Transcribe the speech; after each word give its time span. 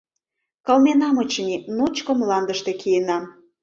—Кылменам, 0.65 1.15
очыни... 1.21 1.57
ночко 1.77 2.11
мландыште 2.19 2.71
киенам. 2.81 3.23